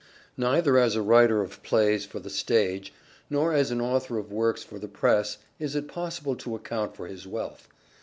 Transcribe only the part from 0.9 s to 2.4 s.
a writer of plays for the